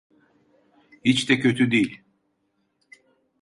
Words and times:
Hiç 1.05 1.29
de 1.29 1.39
kötü 1.39 1.71
değil. 1.71 1.99